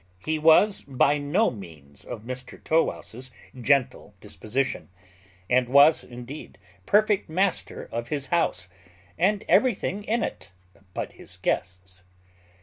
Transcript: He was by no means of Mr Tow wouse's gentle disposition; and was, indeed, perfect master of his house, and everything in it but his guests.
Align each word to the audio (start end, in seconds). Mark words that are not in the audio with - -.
He 0.25 0.39
was 0.39 0.81
by 0.87 1.19
no 1.19 1.51
means 1.51 2.03
of 2.05 2.23
Mr 2.23 2.59
Tow 2.63 2.85
wouse's 2.85 3.29
gentle 3.61 4.15
disposition; 4.19 4.89
and 5.47 5.69
was, 5.69 6.03
indeed, 6.03 6.57
perfect 6.87 7.29
master 7.29 7.87
of 7.91 8.07
his 8.07 8.25
house, 8.25 8.67
and 9.19 9.43
everything 9.47 10.03
in 10.05 10.23
it 10.23 10.49
but 10.95 11.11
his 11.11 11.37
guests. 11.37 12.01